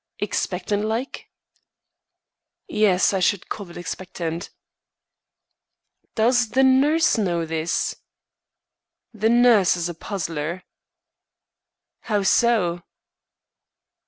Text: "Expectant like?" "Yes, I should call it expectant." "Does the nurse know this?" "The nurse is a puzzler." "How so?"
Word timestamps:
"Expectant 0.17 0.83
like?" 0.83 1.29
"Yes, 2.67 3.13
I 3.13 3.19
should 3.19 3.49
call 3.49 3.69
it 3.69 3.77
expectant." 3.77 4.49
"Does 6.15 6.49
the 6.49 6.63
nurse 6.63 7.19
know 7.19 7.45
this?" 7.45 7.97
"The 9.13 9.29
nurse 9.29 9.77
is 9.77 9.89
a 9.89 9.93
puzzler." 9.93 10.63
"How 11.99 12.23
so?" 12.23 12.81